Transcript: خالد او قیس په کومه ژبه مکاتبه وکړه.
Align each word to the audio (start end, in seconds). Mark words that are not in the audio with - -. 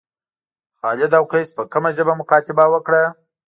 خالد 0.79 1.11
او 1.19 1.23
قیس 1.31 1.49
په 1.57 1.63
کومه 1.71 1.89
ژبه 1.97 2.13
مکاتبه 2.21 2.65
وکړه. 2.69 3.03